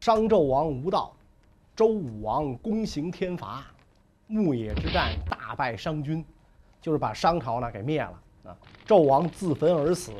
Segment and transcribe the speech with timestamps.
[0.00, 1.16] 商纣王无道，
[1.74, 3.64] 周武王公行天罚，
[4.26, 6.22] 牧野之战大败商军，
[6.78, 8.56] 就是把商朝呢给灭了啊。
[8.86, 10.12] 纣王自焚而死，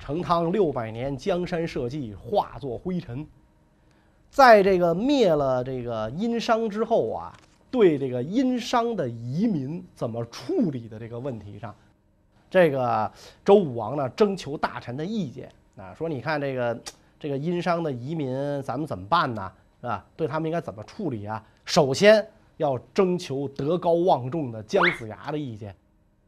[0.00, 3.24] 成汤六百年江山社稷化作灰尘。
[4.32, 7.32] 在这个灭了这个殷商之后啊，
[7.70, 11.72] 对这个殷商的移民怎么处理的这个问题上，
[12.50, 13.12] 这个
[13.44, 16.76] 周武王呢征求大臣的意见啊，说你看这个。
[17.22, 19.52] 这个殷商的移民，咱们怎么办呢？
[19.80, 20.04] 是吧？
[20.16, 21.40] 对他们应该怎么处理啊？
[21.64, 22.26] 首先
[22.56, 25.72] 要征求德高望重的姜子牙的意见。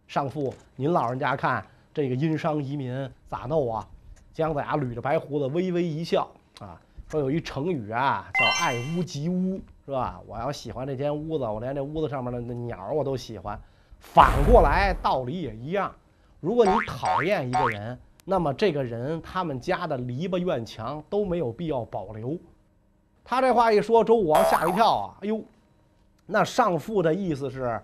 [0.06, 3.84] 上父，您老人家看这个殷商移民咋弄啊？
[4.32, 6.80] 姜子牙捋着白胡子，微微一笑啊，
[7.14, 10.20] 说有一成语啊，叫爱屋及乌，是吧？
[10.26, 13.56] 我要喜欢这间屋子，我连这屋子上面的那鸟我都喜欢。
[14.00, 15.94] 反过来道理也一样，
[16.40, 17.96] 如果你讨厌一个人。
[18.26, 22.38] 那么这个人他们家的篱笆院墙都没有必要保留。
[23.22, 25.14] 他这话一说，周武王吓一跳啊！
[25.20, 25.42] 哎呦，
[26.24, 27.78] 那上父的意思是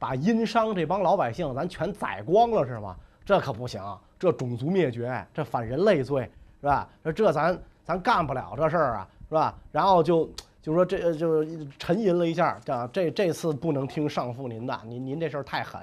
[0.00, 2.96] 把殷商这帮老百姓咱全宰光了是吗？
[3.24, 3.80] 这可不行，
[4.18, 6.28] 这种族灭绝，这反人类罪
[6.60, 6.88] 是吧？
[7.14, 9.54] 这咱咱干不了这事儿啊，是吧？
[9.70, 10.28] 然后就
[10.62, 11.44] 就说这就
[11.78, 15.80] 沉吟了一下，这这这次不能听上父您的，您您这事儿太狠。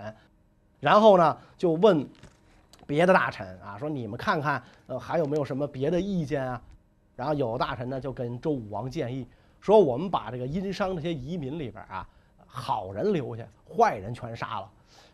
[0.79, 2.07] 然后呢，就问。
[2.87, 6.61] 别的大臣啊，说你们看看，呃，还有没有什么别的意见啊？
[7.15, 9.25] 然后有大臣呢就跟周武王建议
[9.61, 12.05] 说，我们把这个殷商这些移民里边啊，
[12.45, 14.69] 好人留下，坏人全杀了。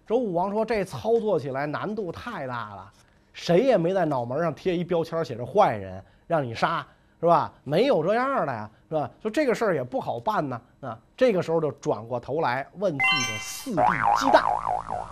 [0.07, 2.91] 周武王说，这操作起来难度太大了，
[3.31, 6.85] 谁也没在脑门上贴一标签写着坏人，让你杀，
[7.19, 7.51] 是吧？
[7.63, 9.09] 没有这样的呀，是吧？
[9.21, 10.61] 说这个事儿也不好办呢。
[10.81, 13.81] 啊，这个时候就转过头来问自己的四弟
[14.17, 14.43] 姬旦，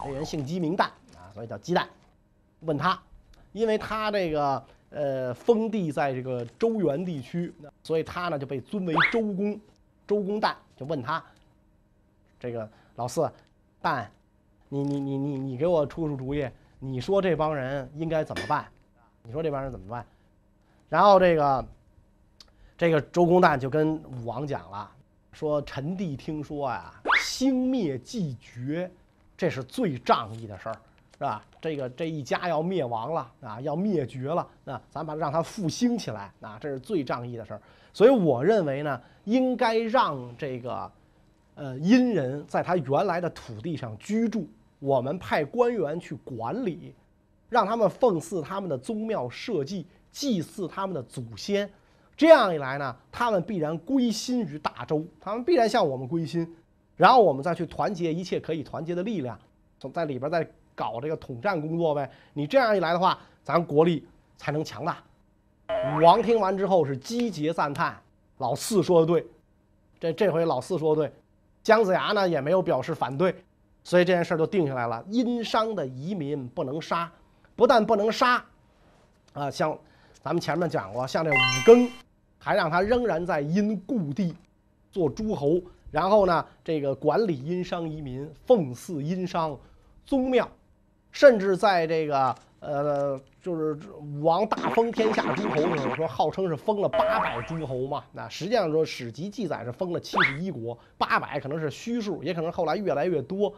[0.03, 1.85] 这人姓姬名旦啊，所以叫姬旦。
[2.59, 2.99] 问他，
[3.53, 9.59] 因为他这个呃封地在这个周原地区，所以他呢就被尊为周公。
[10.07, 11.23] 周公旦就问他，
[12.39, 13.27] 这个老四，
[13.81, 14.05] 旦，
[14.69, 18.67] 你你你你你给我出出主意，你说这帮人应该怎么办？
[19.23, 20.05] 你说这帮人怎么办？
[20.89, 21.67] 然后这个
[22.77, 24.89] 这个周公旦就跟武王讲了，
[25.31, 28.89] 说臣弟听说呀，兴灭既绝，
[29.37, 30.75] 这是最仗义的事儿。
[31.17, 31.41] 是吧？
[31.61, 37.61] 这个这一家要灭亡了啊，要灭绝了啊，咱把让它复兴起来啊，这是最仗义的事儿。
[37.93, 40.91] 所以我认为呢，应该让这个
[41.55, 44.45] 呃殷人在他原来的土地上居住，
[44.79, 46.93] 我们派官员去管理，
[47.47, 51.69] 让他们奉祀他们的宗庙社稷，祭祀他们的祖先。
[52.15, 56.55] 这样一来呢，他们必然归心于大周，他们必然向我们归心，
[56.95, 59.37] 然后我们再去团结一切可以团结的力量，
[59.79, 60.47] 从在里边再。
[60.77, 64.05] 搞这个统战工作呗，你这样一来的话，咱国力
[64.35, 64.97] 才能强大。
[65.69, 67.97] 武王听完之后是击节赞叹，
[68.39, 69.25] 老四说的对，
[69.97, 71.13] 这这回老四说的对，
[71.63, 73.33] 姜子牙呢也没有表示反对，
[73.85, 75.01] 所以这件事就定下来了。
[75.09, 77.09] 殷商的移民不能杀，
[77.55, 78.43] 不但不能杀，
[79.31, 79.79] 啊，像
[80.25, 81.87] 咱们前面讲过，像这武庚，
[82.39, 84.35] 还让他仍然在殷故地
[84.91, 89.55] 做诸侯，然后呢，这个管理殷商移民，奉祀殷商
[90.03, 90.49] 宗庙。
[91.11, 98.03] 甚至在这个呃，就是武王大封天下诸侯的时候，说号称是封了八百诸侯嘛。
[98.11, 103.53] 那实际上说史籍记载是封了七十一国，八百可能是虚数，也可能后来越来越多。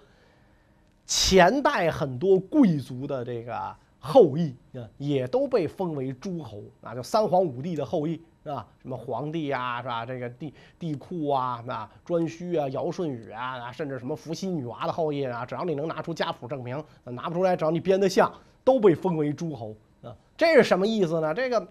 [1.06, 8.22] 前代很多贵族的这个后裔啊，也都被封为诸侯啊，就三皇五帝的后裔。
[8.44, 8.66] 是吧？
[8.82, 10.06] 什么皇帝呀，是吧？
[10.06, 18.32] 这个帝帝喾啊，那颛顼啊，尧舜禹啊，甚至什么伏羲女娃的后裔啊，只要你能拿出家谱证明，拿不出来，只要你编得像，
[18.64, 20.16] 都被封为诸侯啊。
[20.38, 21.34] 这是什么意思呢？
[21.34, 21.68] 这个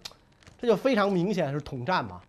[0.61, 2.21] 这就非常明显是统战嘛，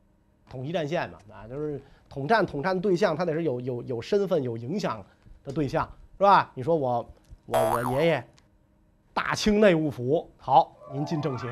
[0.50, 5.04] 统一战线嘛，啊，就是统战统战对象，他得是有有有身份、有影响
[5.44, 5.86] 的对象，
[6.18, 6.50] 是吧？
[6.54, 7.06] 你说我
[7.48, 8.26] 我我爷爷
[9.18, 11.48] 大清内务府，好，您进政协，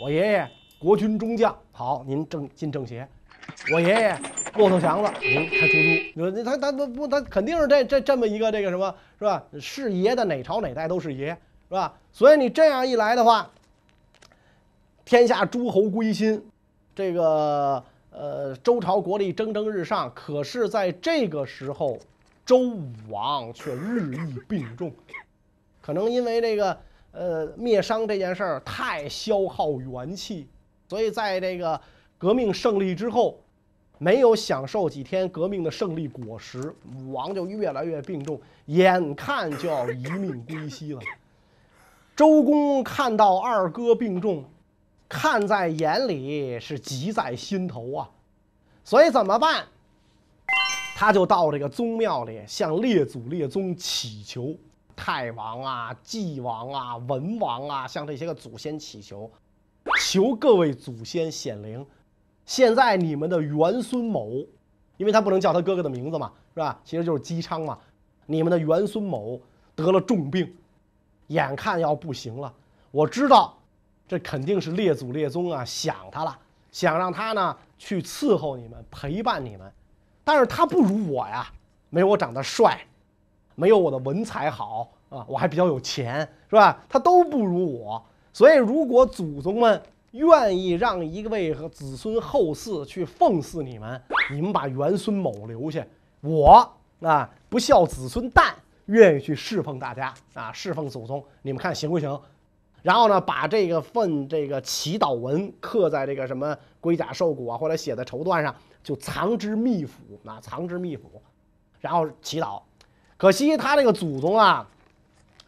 [0.00, 0.48] 我爷爷。
[0.78, 3.06] 国军中将，好，您正进政协。
[3.70, 4.18] 我爷爷
[4.54, 6.30] 骆驼祥子，您开出租。
[6.30, 9.44] 你说他他不不，他肯定是这这这么一个这个什么，是吧？
[9.60, 11.28] 是爷的哪朝哪代都是爷，
[11.68, 11.92] 是吧？
[12.10, 13.50] 所以你这样一来的话，
[15.04, 16.42] 天下诸侯归心，
[16.96, 20.10] 这个呃周朝国力蒸蒸日上。
[20.14, 21.98] 可是在这个时候，
[22.46, 24.90] 周武王却日益病重，
[25.82, 26.78] 可能因为这个
[27.10, 30.48] 呃灭商这件事儿太消耗元气。
[30.88, 31.80] 所以，在这个
[32.18, 33.40] 革命胜利之后，
[33.96, 41.00] 没有享受几天革命的胜利果实，武王就越来越病重，眼看就要一命归西了。
[42.14, 44.44] 周公看到二哥病重，
[45.08, 48.10] 看在眼里是急在心头啊，
[48.84, 49.64] 所以怎么办？
[50.94, 54.54] 他就到这个宗庙里向列祖列宗祈求，
[55.04, 59.28] 太王啊、祭王啊、文王啊，向这些个祖先祈求，
[60.00, 61.84] 求各位祖先显灵。
[62.46, 64.46] 现在你们的元孙某，
[64.98, 66.80] 因为他不能叫他哥哥的名字嘛，是吧？
[66.84, 67.76] 其实就是姬昌嘛。
[68.26, 69.40] 你们的元孙某
[69.74, 70.54] 得了重病，
[71.26, 72.54] 眼看要不行了。
[72.92, 73.58] 我知道，
[74.06, 76.38] 这肯定是列祖列宗啊想他了，
[76.70, 79.68] 想让他呢去伺候你们，陪伴你们。
[80.22, 81.52] 但是他不如我呀，
[81.90, 82.86] 没我长得帅，
[83.54, 86.82] 没有我的文采好啊，我还比较有钱，是吧？
[86.88, 89.82] 他都不如我，所以如果祖宗们
[90.12, 94.00] 愿意让一位和子孙后嗣去奉祀你们，
[94.32, 95.86] 你们把元孙某留下，
[96.20, 98.52] 我啊不孝子孙旦
[98.86, 102.20] 愿意去侍奉大家啊，侍奉祖宗，你们看行不行？
[102.82, 108.54] 然后呢，把这个份这个祈祷文刻在这个什么龟甲兽骨啊，或者写在绸缎上。
[108.82, 111.22] 就藏之秘府啊，藏之秘府，
[111.78, 112.60] 然后祈祷。
[113.22, 114.66] 可惜他这个祖宗啊，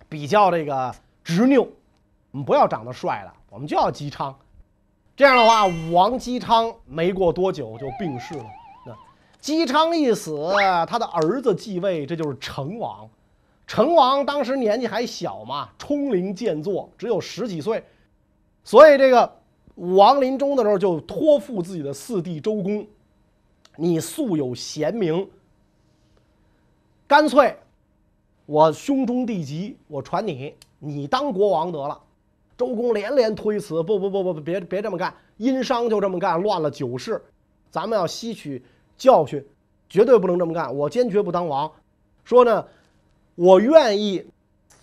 [0.09, 0.95] 比较这个
[1.25, 1.69] 执拗，
[2.31, 4.33] 我们不要长得帅的，我们就要姬昌。
[5.17, 8.45] 这样的话，武王姬昌没过多久就病逝了。
[8.87, 8.97] 那
[9.41, 10.53] 姬昌一死，
[10.87, 13.11] 他的儿子继位，这就是成王。
[13.67, 17.85] 成王当时年纪还小嘛，冲龄健作，只有十几岁，
[18.63, 19.29] 所以这个
[19.75, 22.87] 武王临终的时候就托付自己的四弟周公。
[23.75, 25.29] 你素有贤名，
[27.09, 27.57] 干脆
[28.47, 31.99] 我兄终弟及，我传你，你当国王得了。
[32.57, 37.21] 周公连连推辞，不不不不，别别这么干，殷商就这么干，乱了九世，
[37.71, 38.63] 咱们要吸取
[38.97, 39.45] 教训，
[39.89, 40.75] 绝对不能这么干。
[40.75, 41.71] 我坚决不当王。
[42.23, 42.65] 说呢，
[43.35, 44.25] 我愿意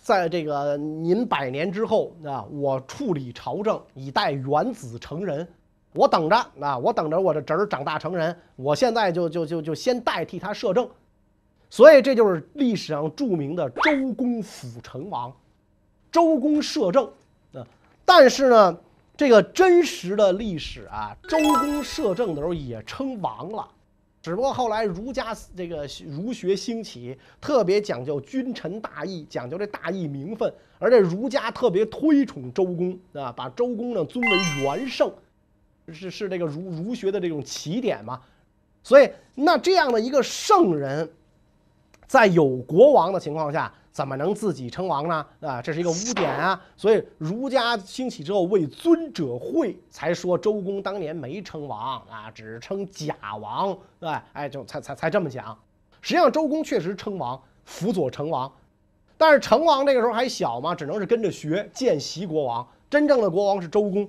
[0.02, 5.46] 在这个您百年之后啊，我处理朝政，以待元子成人。
[5.94, 6.78] 我等着啊！
[6.78, 10.88] 我等着我的侄儿长大成人，我现在就就就就先代替他摄政，
[11.72, 15.34] 所以这就是历史上著名的周公辅成王，
[16.10, 17.10] 周公摄政
[17.54, 17.66] 啊。
[18.04, 18.78] 但是呢，
[19.16, 23.66] 这个真实的历史啊，周公摄政的时候也称王了，
[24.20, 35.10] 只不过后来儒家这个儒学兴起，特别讲究君臣大义，讲究这大义名分，而且儒家特别推崇周公啊，把周公呢尊为元圣。
[35.88, 38.20] 是是这个儒儒学的这种起点嘛，
[38.82, 41.10] 所以那这样的一个圣人，
[42.12, 45.26] 在有国王的情况下，怎么能自己称王呢？
[45.40, 46.62] 啊，这是一个污点啊！
[46.76, 55.58] 所以儒家兴起之后，为尊者讳，才说周公当年没称王啊，只称假王，对哎，就才才才这么讲。
[56.02, 58.52] 实际上，周公确实称王，辅佐成王，
[59.16, 62.68] 但是成王那个时候还小嘛，只能是跟着学见习国王。
[62.90, 64.06] 真正的国王是周公。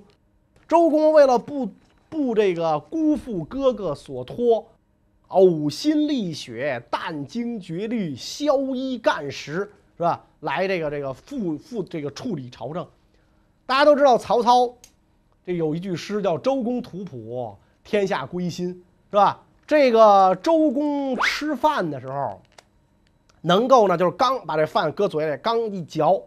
[0.68, 1.70] 周公为了不
[2.10, 4.66] 不这个辜负哥哥所托，
[5.28, 10.24] 呕心沥血、殚精竭虑、宵衣干食，是吧？
[10.40, 12.86] 来这个这个负负这个处理朝政。
[13.66, 14.74] 大家都知道曹操，
[15.46, 18.68] 这有一句诗叫“周公吐哺，天下归心”，
[19.10, 19.40] 是吧？
[19.66, 22.42] 这个周公吃饭的时候，
[23.40, 26.22] 能够呢，就是刚把这饭搁嘴里，刚一嚼，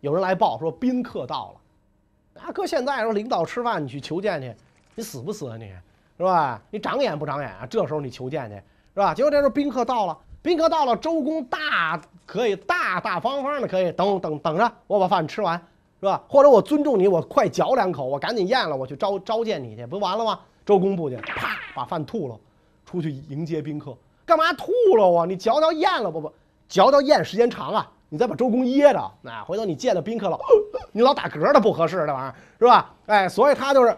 [0.00, 2.42] 有人来报说宾客到了。
[2.42, 4.54] 啊，搁现在说领导吃饭，你去求见去，
[4.94, 5.58] 你死不死啊？
[5.58, 5.70] 你
[6.18, 6.60] 是吧？
[6.70, 7.66] 你长眼不长眼啊？
[7.70, 9.14] 这时候你求见去，是吧？
[9.14, 15.56] 结果这时候宾客到了，宾客到了，周公大可以大大方方的可以等等等着，我把饭吃完，
[16.00, 16.20] 是吧？
[16.28, 20.40] 或者我尊重你，我快嚼两口，我赶紧咽了，我去召召见你去，不完了吗？
[20.66, 22.36] 周公不去，啪把饭吐了，
[22.84, 23.96] 出去迎接宾客，
[24.26, 25.24] 干嘛吐了啊？
[25.24, 26.32] 你嚼嚼咽了不不，
[26.68, 27.90] 嚼嚼咽时间长啊。
[28.10, 30.38] 你再把周公噎着，那回头你见到宾客了，
[30.92, 32.90] 你老打嗝的不合适，这玩意儿是吧？
[33.04, 33.94] 哎，所以他就是，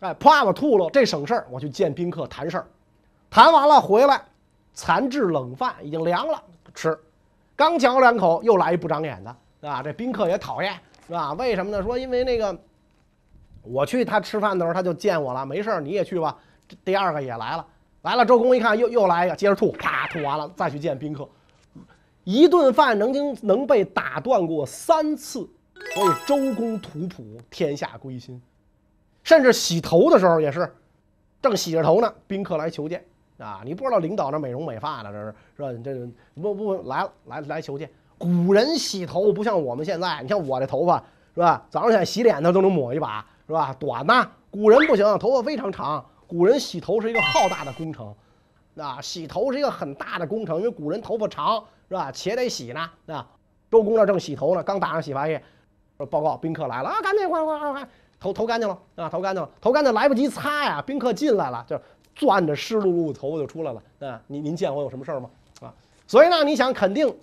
[0.00, 2.66] 哎，啪我吐了，这省事儿，我去见宾客谈事儿，
[3.30, 4.22] 谈完了回来，
[4.74, 6.42] 残制冷饭已经凉了，
[6.74, 6.98] 吃，
[7.56, 9.82] 刚嚼两口又来一不长眼的，是吧？
[9.82, 11.32] 这宾客也讨厌，是吧？
[11.32, 11.82] 为什么呢？
[11.82, 12.56] 说因为那个，
[13.62, 16.36] 我去他吃饭的时候他就见我了，没事儿你也去吧。
[16.84, 17.66] 第二个也来了，
[18.02, 21.26] 来了，周公一看又又来一个，接着吐，啪吐完了再去见宾客。
[22.24, 25.48] 一顿饭能经能被打断过三次，
[25.94, 28.42] 所以周公吐哺，天下归心。
[29.26, 30.72] 甚至洗头的时候也是，
[31.42, 33.04] 正洗着头呢，宾客来求见
[33.38, 33.60] 啊！
[33.64, 35.82] 你不知道领导那美容美发的，这是是吧？
[35.82, 37.90] 这不不来了，来来求见。
[38.18, 41.02] 古人洗头不像我们现在，你像我这头发
[41.34, 41.66] 是吧？
[41.68, 43.74] 早上起来洗脸他都能抹一把是吧？
[43.80, 46.06] 短呐，古人不行，头发非常长。
[46.28, 48.14] 古人洗头是一个浩大的工程，
[48.76, 52.12] 啊，洗头是一个很大的工程，因为古人头发长是吧？
[52.12, 53.26] 且得洗呢啊。
[53.72, 55.42] 周公那正洗头呢，刚打上洗发液，
[55.96, 57.88] 说报告宾客来了啊，赶紧快快快快，
[58.26, 61.80] 头头干净了啊，头干净了，头干净来不及擦呀，宾客进来了，就
[62.14, 64.20] 攥着湿漉漉的头发就出来了啊。
[64.26, 65.30] 您您见我有什么事儿吗？
[65.60, 65.72] 啊，
[66.06, 67.14] 所以呢，你想肯定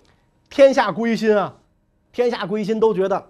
[0.48, 1.54] 天下归心啊，
[2.12, 3.26] 天下归心都觉得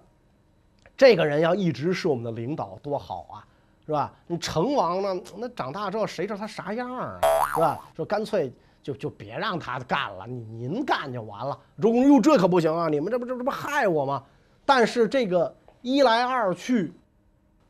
[0.96, 3.44] 这个人要一直是我们的领导多好啊。
[3.86, 4.10] 是吧？
[4.26, 5.20] 你成王呢？
[5.36, 7.18] 那长大之后谁知道他啥样啊？
[7.54, 7.78] 是吧？
[7.94, 8.50] 说干脆
[8.82, 11.58] 就就别让他干了，你您干就完了。
[11.82, 12.88] 周公哟，这可不行啊！
[12.88, 14.22] 你们这不这这不害我吗？
[14.64, 16.94] 但是这个一来二去，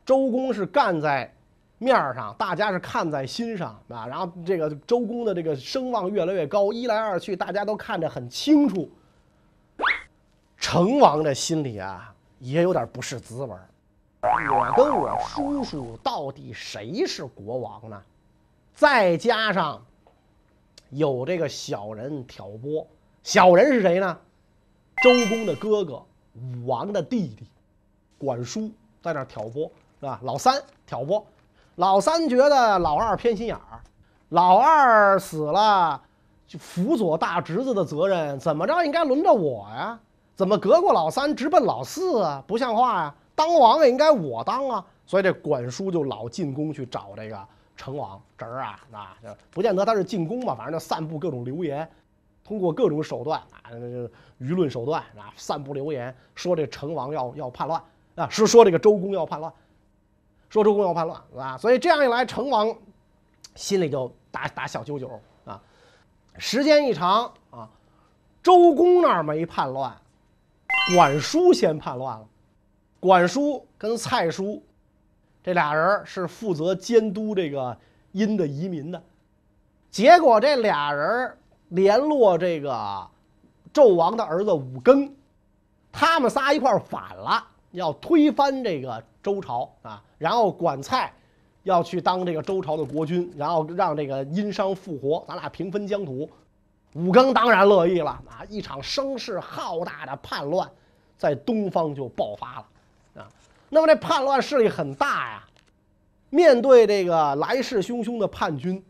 [0.05, 1.33] 周公是干在
[1.77, 4.05] 面儿上，大家是看在心上啊。
[4.05, 8.89] 然后这个周公的这个声望越来越高，一来二去，大家都看着很清楚。
[10.57, 13.67] 成王的心里啊，也有点不是滋味儿。
[14.21, 18.01] 我跟我叔叔到底谁是国王呢？
[18.73, 19.85] 再加上
[20.89, 22.87] 有这个小人挑拨，
[23.21, 24.17] 小人是谁呢？
[25.03, 27.47] 周公的哥哥，武王的弟弟，
[28.17, 28.71] 管叔
[29.03, 29.71] 在那挑拨，
[30.05, 30.19] 啊？
[30.23, 31.25] 老三挑拨，
[31.75, 33.81] 老三觉得老二偏心眼儿，
[34.29, 36.01] 老二死了，
[36.47, 39.99] 就辅佐大侄子的责任，怎么着应该轮着我呀？
[40.35, 42.43] 怎么隔过老三直奔老四啊？
[42.45, 43.15] 不像话呀！
[43.35, 47.37] 当王也应该我当啊，所以这管叔就老进宫去找这个
[47.75, 49.17] 成王侄儿啊，啊，
[49.51, 51.89] 不见得他是进宫吧，反正就散布各种流言，
[52.43, 53.71] 通过各种手段啊，
[54.39, 57.81] 舆论手段啊，散布流言，说这成王要要叛乱
[58.15, 59.51] 啊，是说这个周公要叛乱，
[60.55, 62.73] 说周公要叛乱啊，所以这样一来，成王
[63.55, 65.61] 心里就打打小九九啊。
[66.37, 67.69] 时间一长啊，
[68.41, 69.93] 周公那儿没叛乱，
[70.95, 72.25] 管叔先叛乱了。
[73.01, 74.63] 管叔跟蔡叔，
[75.43, 77.77] 这俩人是负责监督这个
[78.13, 79.03] 殷的移民的。
[79.91, 83.05] 结果这俩人联络这个
[83.73, 85.11] 纣王的儿子武庚，
[85.91, 90.01] 他们仨一块反了，要推翻这个周朝啊。
[90.17, 91.11] 然后管蔡
[91.63, 96.29] 要去当这个周朝的国君，然后让这个殷商复活，咱俩平分疆土。
[96.93, 98.39] 武庚当然乐意了啊！
[98.47, 100.69] 一场声势浩大的叛乱
[101.17, 103.27] 在东方就爆发了啊。
[103.67, 105.43] 那么这叛乱势力很大呀，
[106.29, 108.81] 面对这个来势汹汹的叛军，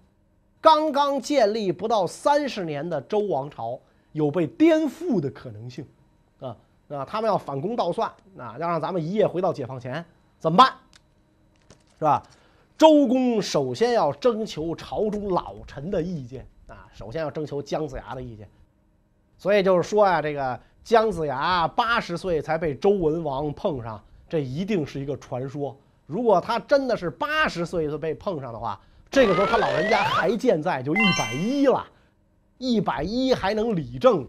[0.61, 3.79] 刚刚建立不到三十年的周王朝
[4.11, 5.83] 有被颠覆的可能性，
[6.39, 6.55] 啊
[6.89, 10.05] 啊，他们要反攻倒算，啊，要让咱们一夜回到解放前，
[10.37, 10.71] 怎么办？
[11.99, 12.21] 是吧？
[12.77, 18.47] 周公首先要征求朝中老臣的意见啊，首先要征求姜子牙的意见，
[19.37, 24.03] 所以就是说呀，这个姜子牙八十岁才被周文王碰上。
[24.27, 25.77] 这一定是一个传说。
[26.07, 31.85] 如果他真的是八十岁就被碰上的话，这个时候他老人家还健在，就一百一了，
[32.57, 34.27] 一百一还能理政，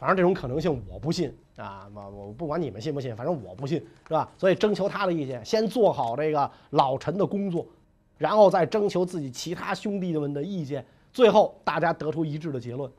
[0.00, 1.86] 反正这种可能性我不信啊！
[1.94, 3.76] 我我不管你们信不信，反正我不信，
[4.08, 4.26] 是吧？
[4.38, 7.66] 所以征求他的意见，先做好这个老臣的工作，
[8.16, 12.90] 然后再征求自己其他兄弟们的意见，最后大家得出一致的结论：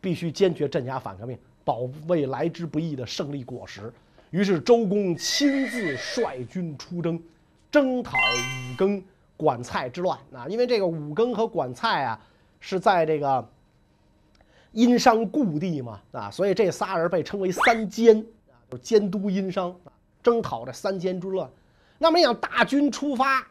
[0.00, 3.92] 必须坚决镇压反革命，保卫来之不易的胜利果实。
[4.30, 7.22] 于是周公亲自率军出征，
[7.70, 9.02] 征讨武庚、
[9.36, 10.48] 管蔡之乱啊！
[10.48, 12.18] 因为这个武庚和管蔡啊，
[12.58, 13.46] 是在这个
[14.72, 19.74] 殷商故地嘛啊，所以这仨人被称为三监啊，就监督殷商，
[20.22, 21.50] 征讨这三监之乱。
[21.98, 23.46] 那么你想，大军出发，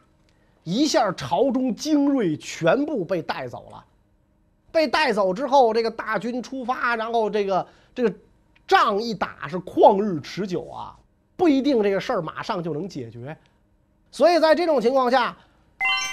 [0.64, 3.84] 一下朝中精锐全部被带走了，
[4.70, 8.14] 被带走之后，这个大军出发，然后这个这个。
[8.68, 10.94] 仗一打是旷日持久啊，
[11.38, 13.34] 不一定这个事儿马上就能解决，
[14.10, 15.34] 所以在这种情况下，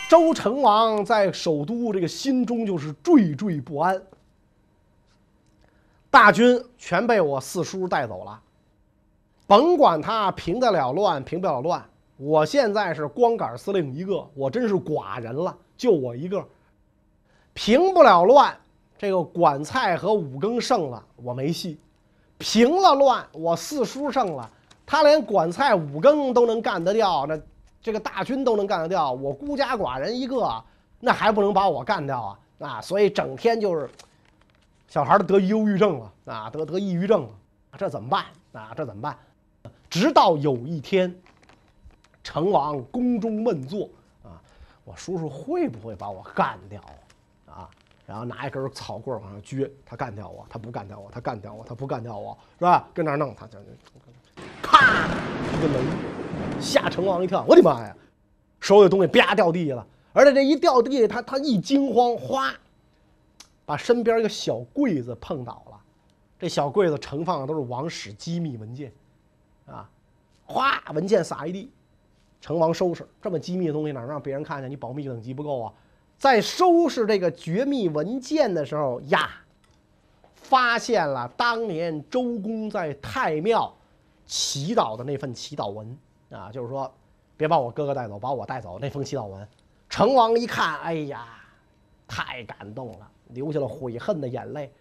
[0.09, 4.01] 周成王在首都这个心中就是惴惴不安。
[6.15, 8.39] 大军全被我四叔带走了，
[9.45, 11.84] 甭管他平得了乱平不了乱，
[12.15, 16.41] 我现在是光杆司令一个，我真是寡人了，就我一个，
[17.53, 18.57] 平不了乱，
[18.98, 21.77] 这个管蔡和五更胜了，我没戏。
[22.38, 24.50] 平了乱，我四叔胜了，
[24.86, 27.38] 他连管蔡五更都能干得掉，那
[27.81, 30.63] 这个大军都能干得掉，我孤家寡人一个，
[31.01, 32.39] 那还不能把我干掉啊？
[32.60, 33.89] 啊，所以整天就是
[34.87, 37.29] 小孩都得忧郁症了啊，得得抑郁症了，
[37.77, 38.73] 这怎么办啊？
[38.75, 39.17] 这怎么办？
[39.89, 41.13] 直到有一天，
[42.23, 43.89] 成王宫中闷坐
[44.23, 44.41] 啊，
[44.83, 46.81] 我叔叔会不会把我干掉
[47.45, 47.69] 啊？
[48.05, 52.87] 然后拿一根草棍往上撅，他干掉我，他不干掉我，他干掉我，他不干掉我，是吧？
[52.93, 53.65] 跟那儿弄，他就就
[54.61, 55.07] 咔
[55.57, 57.95] 一个雷，吓成王一跳，我的妈呀！
[58.61, 62.53] 所有东西啪掉地下了，而且这一掉地，他他一惊慌，哗，
[63.65, 65.81] 把身边一个小柜子碰倒了，
[66.39, 68.91] 这小柜子盛放的都是王室机密文件，
[69.65, 69.89] 啊，
[70.45, 71.72] 哗，文件撒一地，
[72.39, 74.69] 成王收拾这么机密的东西哪能让别人看见？
[74.69, 75.74] 你保密等级不够啊！
[76.17, 79.31] 在收拾这个绝密文件的时候呀，
[80.34, 83.74] 发现了当年周公在太庙
[84.25, 85.98] 祈祷的那份祈祷文
[86.29, 86.93] 啊，就是说，
[87.36, 89.48] 别把我哥哥带走，把我带走那封祈祷文。
[89.89, 91.27] 成王一看，哎呀，
[92.07, 94.72] 太感动了，流下了悔恨的眼泪。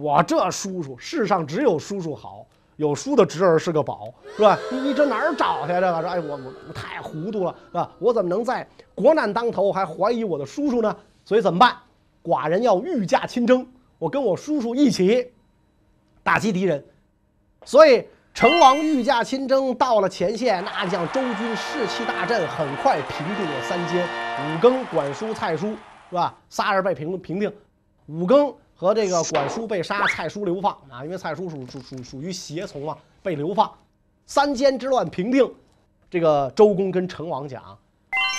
[0.00, 4.58] 我这叔叔，世上只有叔叔好，有叔的侄儿是个宝，是吧？
[4.70, 5.72] 你你这哪儿找去？
[5.72, 7.90] 这个说，哎，我我太糊涂了，是吧？
[7.98, 10.96] 我怎么能在国难当头还怀疑我的叔叔呢？
[11.24, 11.76] 所以怎么办？
[12.22, 13.66] 寡人要御驾亲征，
[13.98, 15.32] 我跟我叔叔一起
[16.22, 16.84] 打击敌人。
[17.64, 24.06] 所以成王御驾亲征到了前线，那将周军士气大振，很快平定了三监。
[24.06, 25.70] 武庚、管叔、蔡叔，
[26.08, 26.38] 是吧？
[26.48, 27.52] 仨人被平平定。
[28.12, 33.72] 武庚和这个管叔被杀，蔡叔流放啊，因为蔡叔属属属属于胁从嘛，被流放。
[34.26, 35.50] 三监之乱平定，
[36.10, 37.78] 这个周公跟成王讲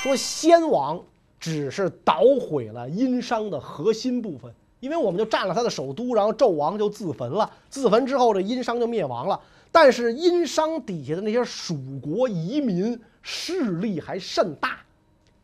[0.04, 1.02] 说：“先王。”
[1.40, 4.50] 只是捣毁了殷商的核心部分，
[4.80, 7.52] 因为我们就占了他的首都，然后纣王就自焚了。
[7.70, 9.38] 自焚之后，这殷商就灭亡了。
[9.70, 14.80] 但是殷商底下的那些蜀国移民势力还甚大，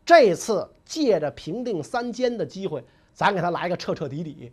[0.05, 2.81] 这次借着平定三监的机会，
[3.19, 4.49] 咱给他来个彻彻底底，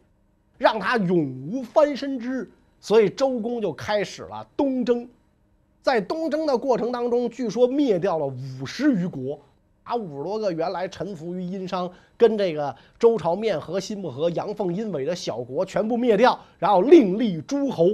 [0.58, 2.50] 让他永无翻身之日。
[2.80, 5.08] 所以周公就开始了东征，
[5.82, 9.38] 在东征的过程当中，据说灭掉了五十余国。
[9.84, 17.90] 把五十多个原来臣服于殷商、跟这个周朝面和心不和、阳奉阴违的小国全部灭掉，然后另立诸侯，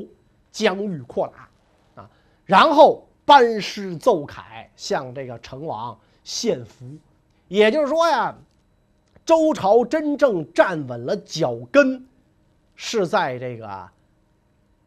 [0.50, 2.10] 疆域扩大，啊，
[2.46, 6.86] 然后班师奏凯向这个成王献俘。
[7.48, 8.34] 也就是说呀，
[9.24, 12.04] 周朝真正站稳了脚跟，
[12.74, 13.88] 是在这个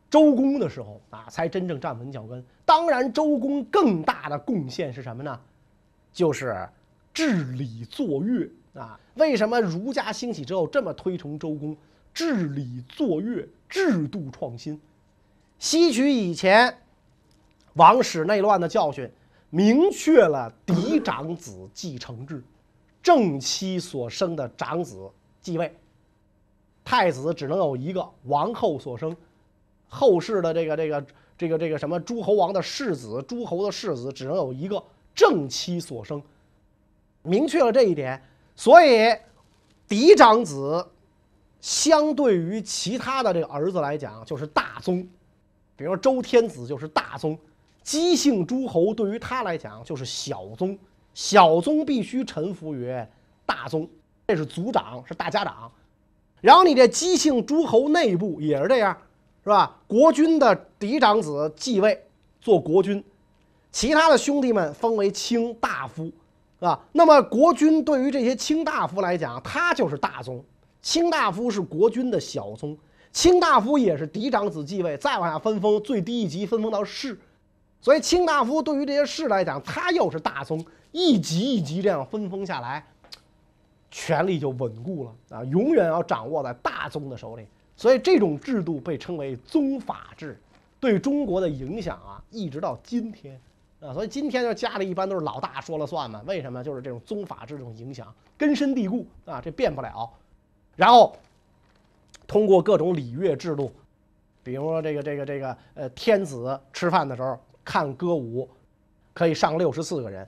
[0.10, 2.43] 周公的时候啊，才真正站稳脚跟。
[2.65, 5.39] 当然，周公更大的贡献是什么呢？
[6.13, 6.67] 就是。
[7.13, 11.74] 治理作乐啊，为什么儒家兴起之后这么推崇周公？
[12.13, 14.78] 治理作乐，制度创新，
[15.58, 16.78] 吸取以前
[17.76, 19.10] 王室内乱的教训，
[19.50, 22.43] 明确了嫡长子继承制，
[23.06, 25.08] 正妻所生的长子
[25.39, 25.72] 继位，
[26.84, 29.15] 太子只能有一个，王后所生，
[29.88, 31.06] 后世的这个这个
[31.38, 36.20] 这个这个什么诸侯王的世子，诸侯的世子只能有一个，正妻所生。
[37.22, 38.20] 明确了这一点，
[38.56, 39.15] 所以
[39.88, 40.84] 嫡长子
[41.62, 45.08] 相对于其他的这个儿子来讲就是大宗，
[45.76, 47.38] 比如说周天子就是大宗，
[47.84, 50.76] 姬姓诸侯对于他来讲就是小宗，
[51.15, 52.93] 小宗必须臣服于
[53.45, 53.89] 大宗，
[54.28, 55.71] 这是族长，是大家长。
[56.41, 58.95] 然后你这姬姓诸侯内部也是这样，
[59.43, 59.78] 是吧？
[59.88, 62.04] 国君的嫡长子继位
[62.41, 63.04] 做国君，
[63.71, 66.12] 其他的兄弟们封为卿大夫。
[66.60, 70.39] 啊，那么国君对于这些卿大夫来讲，他就是大宗；
[70.82, 72.78] 卿大夫是国君的小宗，
[73.12, 77.17] 卿大夫也是嫡长子继位，再往下分封，最低一级分封到士。
[77.86, 82.84] 所以卿大夫对于这些士来讲，他又是大宗，一级一级这样分封下来，
[83.91, 87.45] 权力就稳固了啊，永远要掌握在大宗的手里。
[87.76, 90.36] 所以这种制度被称为宗法制，
[90.80, 93.39] 对中国的影响啊，一直到今天。
[93.80, 96.24] 啊，所以今天就家里一般都是老大说了算嘛？
[96.26, 96.63] 为什么？
[96.63, 100.12] 就是这种宗法制这种影响根深蒂固啊，这变不了。
[100.76, 101.15] 然后
[102.26, 103.71] 通过各种礼乐制度，
[104.41, 108.47] 比如说这个这个这个呃，天子吃饭的时候看歌舞，
[109.13, 110.25] 可以上六十四个人，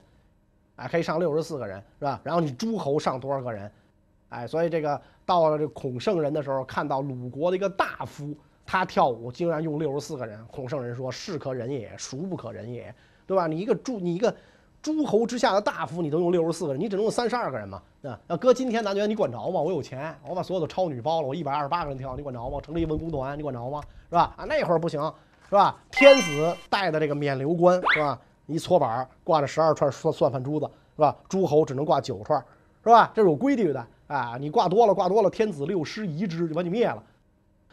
[0.76, 2.20] 哎，可以上六十四个人是吧？
[2.22, 3.70] 然后你诸侯上多少个人？
[4.30, 12.94] 哎，所以这个到了这孔圣人的时候，看到鲁国的一个大夫他跳舞，竟然用六十四个人，孔圣人说：“是可忍也，孰不可忍也。”
[13.26, 13.46] 对吧？
[13.46, 14.34] 你一个诸你一个
[14.82, 17.82] 诸侯之下的大夫，你都用六十四个人，你只能用三十二个人嘛？
[18.00, 19.60] 那那搁今天，咱觉得你管着吗？
[19.60, 22.60] 我有钱，我把所有的超女包了，我一百二十八个人跳，你管着吗？
[22.60, 23.80] 成立文工团，你管着吗？
[24.08, 24.34] 是吧？
[24.36, 25.00] 啊，那会儿不行，
[25.48, 25.76] 是吧？
[25.90, 28.20] 天子带的这个冕旒冠，是吧？
[28.46, 31.16] 一搓板挂着十二串算算盘珠子，是吧？
[31.28, 32.38] 诸侯只能挂九串，
[32.84, 33.10] 是吧？
[33.14, 34.36] 这是有规矩的啊！
[34.38, 37.02] 你挂多了，挂多了，天子六师移之就把你灭了。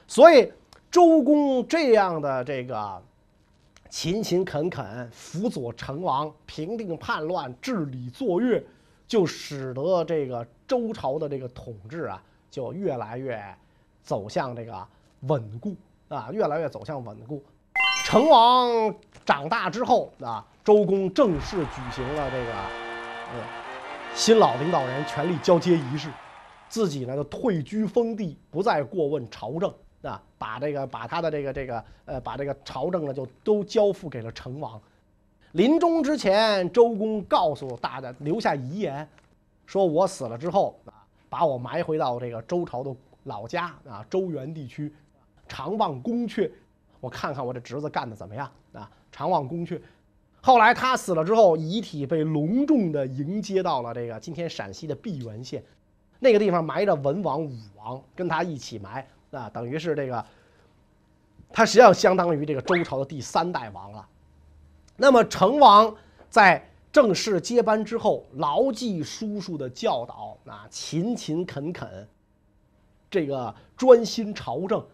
[0.07, 0.51] 所以
[0.89, 3.01] 周公这样的这个。
[3.87, 8.61] 勤勤恳恳辅佐成王，平定叛乱，治理作乐，
[9.07, 13.41] 就使得这个周朝的这个统治啊，就越来越
[14.03, 14.85] 走向这个
[15.21, 15.75] 稳固
[16.09, 17.41] 啊，越来越走向稳固。
[18.05, 18.93] 成王
[19.25, 23.43] 长大之后啊，周公正式举行了这个呃
[24.13, 26.07] 新老领导人权力交接仪式
[26.69, 34.79] 自己呢就退居封地，不再过问朝政啊，把这个把他的这个这个呃把这个朝政呢就都交付给了成王。
[35.53, 39.09] 临终之前，周公告诉大家留下遗言，
[39.65, 40.93] 说我死了之后啊，
[41.27, 44.93] 把我埋回到这个周朝的老家啊，周原地区，
[45.47, 46.51] 常望宫阙，
[47.05, 49.79] 我看看我这侄子干的怎么样啊，常望宫阙。
[50.41, 55.63] 后来他死了之后，遗体被隆重的迎接到了这个今天陕西的碧源县，
[56.19, 60.25] 那个地方埋着文王、武王，跟他一起埋啊，等于是这个，
[61.51, 64.07] 他实际上相当于这个周朝的第三代王了。
[64.97, 65.95] 那么成王
[66.27, 72.07] 在正式接班之后，牢记叔叔的教导啊，勤勤恳恳，
[73.15, 74.85] 这个专心朝政，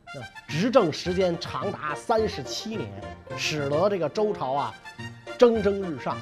[0.48, 2.88] 执政时间长达三十七年，
[3.36, 4.76] 使得这个周朝啊
[5.40, 6.16] 蒸蒸日上。